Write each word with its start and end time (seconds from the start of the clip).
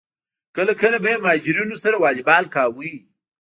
کله 0.55 0.73
کله 0.81 0.97
به 1.03 1.09
یې 1.13 1.17
مهاجرینو 1.23 1.75
سره 1.83 1.95
والیبال 1.99 2.43
کاوه. 2.53 2.89